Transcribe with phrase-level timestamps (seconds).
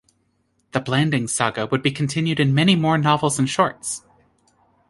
[0.71, 4.01] The Blandings saga would be continued in many more novels and shorts.